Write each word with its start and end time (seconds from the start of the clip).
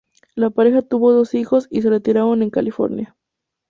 La 0.33 0.49
pareja 0.49 0.81
tuvo 0.81 1.13
dos 1.13 1.35
hijos 1.35 1.67
y 1.69 1.83
se 1.83 1.91
retiraron 1.91 2.41
en 2.41 2.49
California. 2.49 3.15